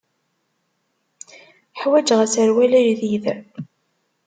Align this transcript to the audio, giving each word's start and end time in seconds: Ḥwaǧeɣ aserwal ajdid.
Ḥwaǧeɣ 1.79 2.19
aserwal 2.25 2.73
ajdid. 2.79 3.25